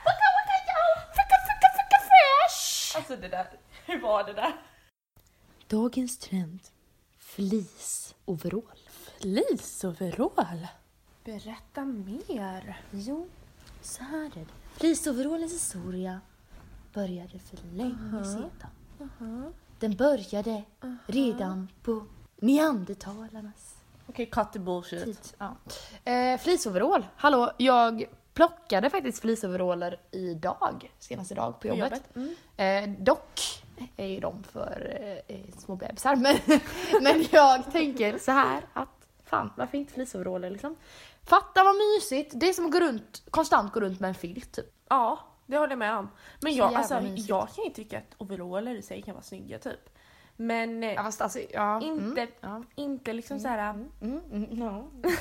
[0.05, 0.29] Waka,
[0.69, 1.13] yo!
[2.09, 2.97] Fresh!
[2.97, 3.47] Alltså det där,
[3.87, 4.53] hur var det där?
[5.69, 6.61] Dagens trend.
[7.19, 8.78] Fleeceoverall.
[9.21, 10.67] Fleeceoverall?
[11.25, 12.81] Berätta mer.
[12.91, 13.29] Jo,
[13.83, 14.79] så här är det.
[14.79, 16.21] Fleeceoverallens historia
[16.95, 19.53] började för länge sedan.
[19.79, 20.63] Den började
[21.07, 22.05] redan på
[22.37, 23.75] neandertalarnas
[24.07, 25.05] Okej, cut the bullshit.
[25.05, 25.19] tid.
[25.39, 25.57] Ja.
[26.13, 27.07] Eh, fleeceoverall.
[27.17, 28.05] Hallå, jag
[28.35, 32.03] plockade faktiskt fleeceoveraller idag, senaste dag på jobbet.
[32.17, 32.35] Mm.
[32.57, 33.41] Eh, dock
[33.97, 36.17] är ju de för eh, små bebisar.
[36.17, 36.37] Men,
[37.03, 38.98] men jag tänker så här att
[39.29, 40.77] fan, varför inte fleeceoveraller liksom?
[41.25, 42.33] Fatta vad mysigt!
[42.41, 44.67] Det är som att gå runt, konstant gå runt med en filt typ.
[44.89, 46.09] Ja, det håller jag med om.
[46.41, 47.29] Men jag, alltså, mysigt.
[47.29, 49.99] jag kan ju tycka att overaller i sig kan vara snygga typ.
[50.37, 51.81] Men eh, Ja, fast alltså, ja.
[51.81, 52.63] inte, Mm, ja.
[52.75, 53.71] inte liksom så här.
[54.01, 54.85] Mm, mm, ja.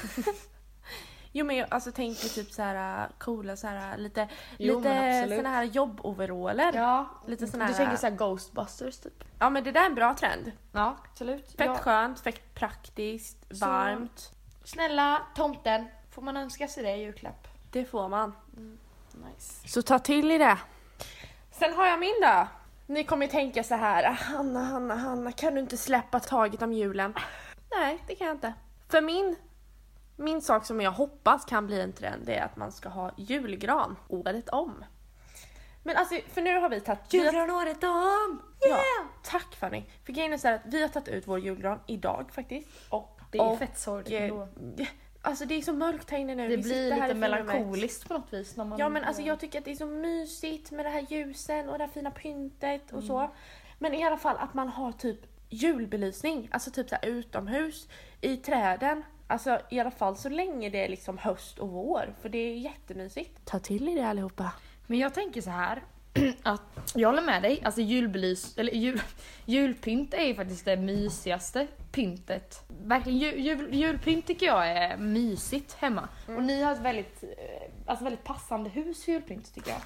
[1.31, 4.77] Jo men jag alltså, tänker typ så här äh, coola så här äh, lite, Jo,
[4.77, 6.73] lite såna här jobboveraller.
[6.73, 9.23] Ja, Lite sån här- Du tänker såhär Ghostbusters typ?
[9.39, 10.51] Ja men det där är en bra trend.
[10.71, 11.47] Ja, absolut.
[11.51, 11.75] Fett Ja.
[11.77, 14.31] skönt, fett praktiskt, Så- varmt.
[14.63, 17.47] Snälla tomten, får man önska sig det i julklapp?
[17.71, 18.33] Det får man.
[19.11, 19.67] Nice.
[19.67, 20.57] Så ta till i det.
[21.51, 22.47] Sen har jag min då.
[22.85, 27.13] Ni kommer tänka så här, Hanna, Hanna, Hanna, kan du inte släppa taget om julen?
[27.71, 28.53] Nej, det kan jag inte.
[28.89, 29.35] För min,
[30.17, 33.11] min sak som jag hoppas kan bli en trend, det är att man ska ha
[33.17, 34.83] julgran året om.
[35.83, 37.13] Men alltså, för nu har vi tagit...
[37.13, 38.41] Julgran året om!
[38.59, 38.79] Ja,
[39.23, 39.83] tack Fanny.
[40.05, 42.67] För grejen är så att vi har tagit ut vår julgran idag faktiskt.
[42.89, 44.47] Och Det är och, fett sorgligt eh, ändå.
[45.21, 46.47] Alltså det är så mörkt här inne nu.
[46.47, 48.79] Det Vi blir lite melankoliskt på något vis när man...
[48.79, 51.77] Ja men alltså jag tycker att det är så mysigt med det här ljusen och
[51.77, 53.07] det här fina pyntet och Mm.
[53.07, 53.31] så.
[53.79, 57.87] Men i alla fall att man har typ julbelysning, alltså typ så här utomhus,
[58.21, 59.03] i träden.
[59.27, 62.53] Alltså i alla fall så länge det är liksom höst och vår, för det är
[62.53, 63.45] jättemysigt.
[63.45, 64.51] Ta till er det allihopa.
[64.87, 65.83] Men jag tänker så här
[66.43, 66.61] att
[66.93, 69.01] jag håller med dig, alltså julbelys, eller jul,
[69.45, 72.63] julpynt är ju faktiskt det mysigaste pyntet.
[72.83, 76.07] Verkligen, jul, jul, julpynt tycker jag är mysigt hemma.
[76.27, 77.29] Och ni har ett väldigt, eh,
[77.85, 79.79] alltså väldigt passande hus för julpynt tycker jag.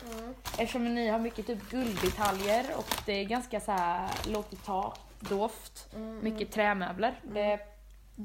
[0.58, 4.99] Eftersom ni har mycket typ gulddetaljer och det är ganska så här lågt i tak,
[5.19, 7.19] doft, mycket trämöbler.
[7.23, 7.60] Det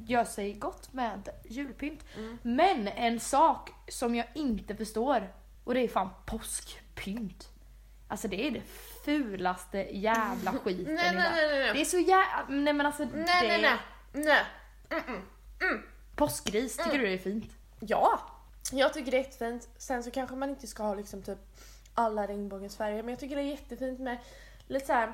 [0.07, 2.05] gör sig gott med julpynt.
[2.43, 5.33] Men en sak som jag inte förstår
[5.65, 7.49] och det är fan påskpynt.
[8.09, 8.63] Alltså det är det
[9.05, 11.73] fulaste jävla skiten Nej, nej, nej, nej.
[11.73, 12.45] Det är så jävla...
[12.49, 13.59] Nej men alltså Nej det...
[13.59, 13.79] nej
[14.13, 14.45] nej,
[14.91, 15.83] nej.
[16.17, 17.53] Påskgris, tycker du det är fint?
[17.81, 18.21] Ja,
[18.73, 19.69] jag tycker det är jättefint.
[19.77, 21.39] Sen så kanske man inte ska ha liksom typ
[21.95, 24.19] alla regnbågens färger, men jag tycker det är jättefint med
[24.67, 25.13] lite så här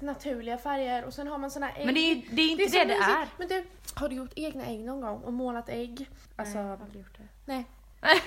[0.00, 1.86] naturliga färger och sen har man såna här ägg.
[1.86, 3.08] Men det är, det är inte det så det, mysigt.
[3.08, 3.28] är.
[3.38, 6.10] Men du, har du gjort egna ägg någon gång och målat ägg?
[6.36, 7.28] Alltså, Nej, jag har aldrig gjort det.
[7.44, 7.64] nej.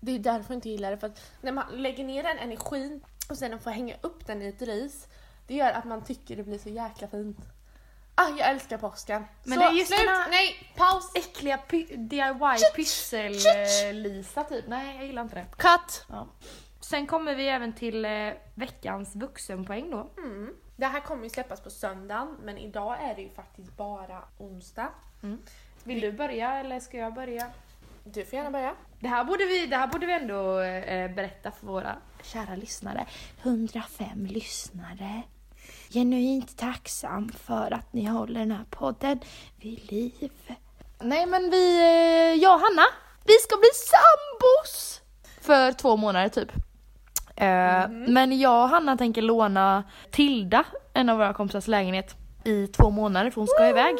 [0.00, 3.04] Det är därför jag inte gillar det, för att när man lägger ner den energin
[3.30, 5.08] och sen får hänga upp den i ett ris,
[5.46, 7.38] det gör att man tycker det blir så jäkla fint.
[8.14, 9.24] Ah, jag älskar påsken.
[9.44, 10.10] Men så, det är just slut!
[10.30, 11.10] Nej, paus!
[11.14, 14.64] Äckliga py- DIY pyssel-Lisa typ.
[14.68, 15.46] Nej, jag gillar inte det.
[15.56, 16.04] Cut!
[16.08, 16.28] Ja.
[16.80, 18.10] Sen kommer vi även till eh,
[18.54, 20.10] veckans vuxenpoäng då.
[20.18, 20.54] Mm.
[20.78, 24.88] Det här kommer ju släppas på söndagen, men idag är det ju faktiskt bara onsdag.
[25.84, 27.50] Vill du börja eller ska jag börja?
[28.04, 28.74] Du får gärna börja.
[29.00, 33.06] Det här borde vi, det här borde vi ändå eh, berätta för våra kära lyssnare.
[33.42, 35.22] 105 lyssnare.
[35.90, 39.20] Genuint tacksam för att ni håller den här podden
[39.56, 40.32] vid liv.
[41.00, 42.86] Nej men vi, eh, jag och Hanna,
[43.24, 45.00] vi ska bli sambos!
[45.40, 46.52] För två månader typ.
[47.40, 52.90] Eh, Men jag och Hanna tänker låna Tilda, en av våra kompisars lägenhet, i två
[52.90, 53.94] månader för hon ska iväg.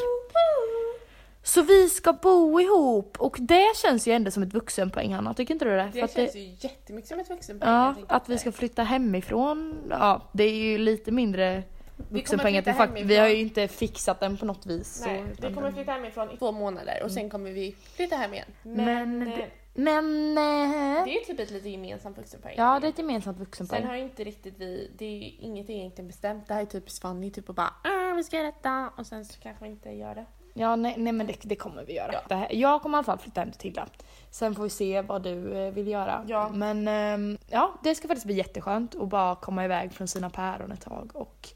[1.43, 5.53] Så vi ska bo ihop och det känns ju ändå som ett vuxenpoäng Hanna, tycker
[5.53, 5.89] inte du det?
[5.91, 7.71] För Det att känns ju jättemycket som ett vuxenpoäng.
[7.73, 9.75] Ja, att vi ska flytta hemifrån.
[9.89, 11.63] Ja, det är ju lite mindre
[12.09, 12.57] vuxenpoäng.
[12.57, 15.03] att Vi, fakt- vi har ju inte fixat den på något vis.
[15.05, 18.33] Nej, så, vi kommer flytta hemifrån i två månader och sen kommer vi flytta hem
[18.33, 18.45] igen.
[18.63, 18.85] Men,
[19.19, 19.45] Men, eh, det,
[19.79, 22.55] men eh, det är ju typ ett lite gemensamt vuxenpoäng.
[22.57, 23.85] ja, det är ett gemensamt Sen vuxenpoäng.
[23.85, 26.47] har ju inte riktigt vi, det är ju inget egentligen bestämt.
[26.47, 29.25] Det här är typ Fanny typ och bara ah, vi ska göra detta och sen
[29.25, 30.25] så kanske vi inte gör det.
[30.53, 32.21] Ja, nej, nej men det, det kommer vi göra.
[32.27, 33.87] Det här, jag kommer i alla fall flytta hem till Tilda.
[34.31, 36.25] Sen får vi se vad du eh, vill göra.
[36.27, 36.49] Ja.
[36.49, 40.71] Men ehm, ja, det ska faktiskt bli jätteskönt att bara komma iväg från sina päron
[40.71, 41.49] ett tag och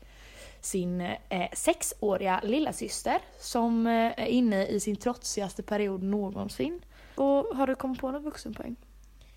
[0.62, 6.82] sin eh, sexåriga lilla syster som eh, är inne i sin trotsigaste period någonsin.
[7.16, 8.76] Och har du kommit på någon vuxenpoäng?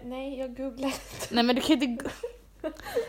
[0.03, 0.93] Nej, jag googlar.
[1.31, 1.87] Nej men du kan inte...
[2.05, 2.11] gå-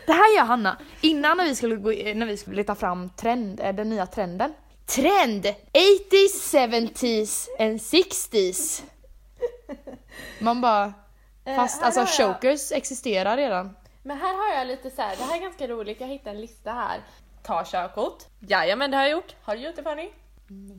[0.06, 0.76] Det här gör Hanna.
[1.00, 4.52] Innan när vi skulle, gå, när vi skulle leta fram trend, eh, den nya trenden.
[4.86, 5.44] Trend!
[5.44, 8.82] 80s, 70s and 60s.
[10.40, 10.92] Man bara...
[11.56, 13.76] Fast här alltså har jag- chokers existerar redan.
[14.02, 16.40] Men här har jag lite så här, det här är ganska roligt, jag hittade en
[16.40, 17.00] lista här.
[17.42, 18.22] Ta körkort.
[18.40, 19.34] Jajamän det har jag gjort.
[19.42, 20.08] Har du gjort det Fanny?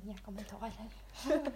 [0.04, 0.72] Inga kommentarer.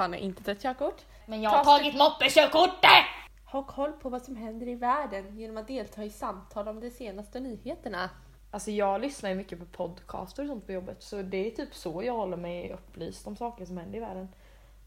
[0.00, 1.02] Fanny har inte tagit körkort.
[1.26, 3.04] Men jag har tagit moppekörkortet!
[3.44, 6.90] Ha koll på vad som händer i världen genom att delta i samtal om de
[6.90, 8.10] senaste nyheterna.
[8.50, 11.74] Alltså jag lyssnar ju mycket på podcaster och sånt på jobbet så det är typ
[11.74, 14.28] så jag håller mig upplyst om saker som händer i världen.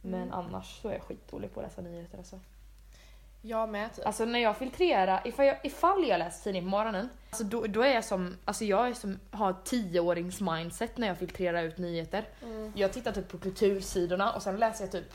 [0.02, 2.39] Men annars så är jag skitdålig på att läsa nyheter alltså.
[3.46, 4.06] Jag med typ.
[4.06, 7.82] Alltså när jag filtrerar, ifall jag, ifall jag läser tidning på morgonen, alltså då, då
[7.82, 12.26] är jag som, alltså jag är som, har tioårings mindset när jag filtrerar ut nyheter.
[12.76, 15.06] Jag tittar typ på kultursidorna och sen läser jag typ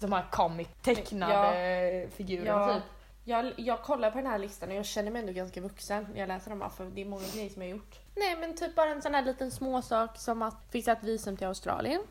[0.00, 2.74] de här comic tecknade figurerna Ja.
[2.74, 2.82] typ.
[3.24, 6.20] Jag, jag kollar på den här listan och jag känner mig ändå ganska vuxen när
[6.20, 7.98] jag läser dem här, för det är många grejer som jag har gjort.
[8.16, 11.46] Nej men typ bara en sån här liten småsak som att fixa ett visum till
[11.46, 12.02] Australien.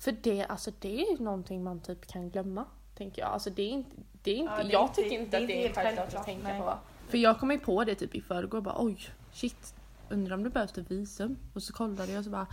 [0.00, 2.64] För det, alltså det är ju någonting man typ kan glömma.
[2.96, 3.30] Tänker jag.
[3.30, 5.36] Alltså det är inte, Det är inte, Ja, det är jag inte- tycker inte det
[5.36, 6.60] är att det är inte helt självklart att självklart, tänka nej.
[6.60, 6.78] på.
[7.10, 8.98] För jag kom ju på det typ i förrgår bara oj
[9.32, 9.74] shit
[10.08, 12.46] undrar om det behövs ett visum och så kollade jag och så bara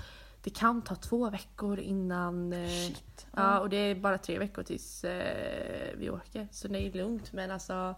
[0.43, 2.91] det kan ta två veckor innan eh,
[3.35, 7.33] Ja och det är bara tre veckor tills eh, vi åker så det är lugnt
[7.33, 7.95] men alltså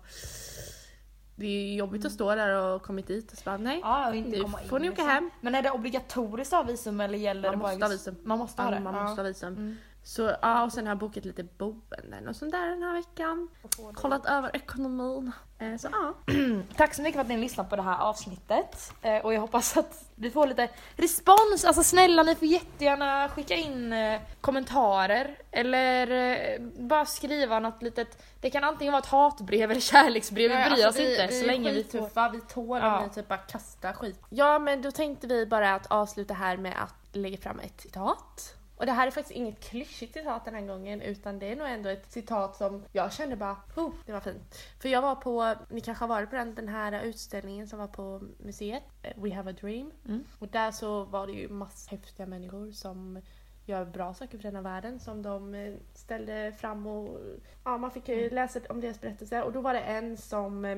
[1.35, 4.15] det är jobbigt att stå där och kommit dit och så bara nej Ja, och
[4.15, 5.09] inte nu komma in, får ni åka liksom.
[5.09, 5.29] hem.
[5.41, 8.15] Men är det obligatoriskt att ha visum eller gäller Man det bara måste ha visum.
[8.23, 8.79] Man måste ha det?
[8.79, 9.03] man ja.
[9.03, 9.53] måste ha visum.
[9.53, 9.75] Mm.
[10.07, 13.49] Så ja, och sen har jag bokat lite boenden och sånt där den här veckan.
[13.93, 15.31] Kollat över ekonomin.
[15.59, 16.13] Eh, så ja.
[16.77, 18.93] Tack så mycket för att ni lyssnat på det här avsnittet.
[19.01, 21.65] Eh, och jag hoppas att vi får lite respons.
[21.65, 25.37] Alltså snälla ni får jättegärna skicka in eh, kommentarer.
[25.51, 28.23] Eller bara skriva något litet.
[28.41, 30.51] Det kan antingen vara ett hatbrev eller kärleksbrev.
[30.51, 32.97] Vi bryr oss inte så länge vi tuffa, vi tål Ja.
[32.97, 34.19] om ni typ bara kastar skit.
[34.29, 38.55] Ja men då tänkte vi bara att avsluta här med att lägga fram ett citat.
[38.75, 41.67] Och det här är faktiskt inget klyschigt citat den här gången utan det är nog
[41.67, 44.55] ändå ett citat som jag kände bara, oh, det var fint.
[44.79, 47.87] För jag var på, ni kanske har varit på den, den här utställningen som var
[47.87, 49.91] på museet, eh, We have a dream.
[50.39, 53.21] Och där så var det ju massor häftiga människor som
[53.65, 57.19] gör bra saker för denna världen som de eh, ställde fram och
[57.63, 60.77] ja, man fick ju läsa om deras berättelse och då var det en som eh,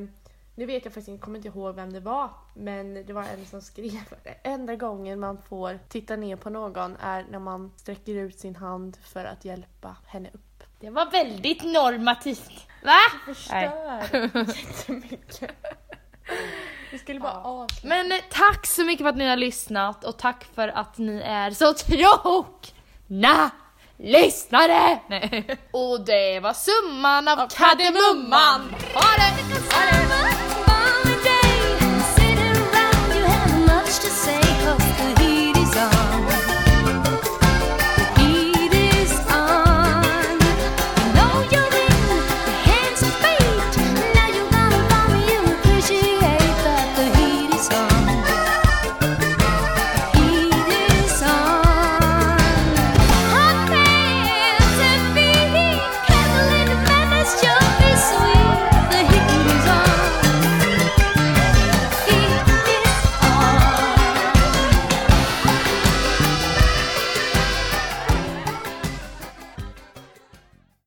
[0.58, 3.46] nu vet jag faktiskt inte, kommer inte ihåg vem det var, men det var en
[3.46, 4.02] som skrev
[4.44, 8.98] enda gången man får titta ner på någon är när man sträcker ut sin hand
[9.04, 10.64] för att hjälpa henne upp.
[10.80, 12.68] Det var väldigt normativt.
[12.84, 13.00] Va?
[13.26, 14.02] Förstör
[14.34, 15.52] jättemycket.
[16.92, 17.88] Vi skulle bara avsluta.
[17.88, 21.22] Men eh, tack så mycket för att ni har lyssnat och tack för att ni
[21.26, 23.52] är så trogna
[23.98, 25.00] lyssnare!
[25.10, 25.58] Nej.
[25.72, 28.76] Och det var summan av kardemumman.
[28.94, 29.97] Ha det!